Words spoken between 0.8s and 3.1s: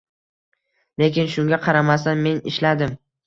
Lekin shunga qaramasdan men ishladim.